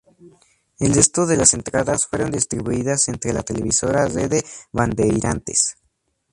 [0.79, 5.75] El resto de las entradas fueron distribuidas entre la televisora Rede Bandeirantes.